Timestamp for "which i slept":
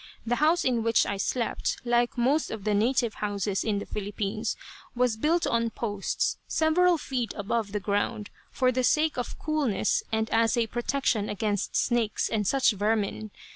0.81-1.77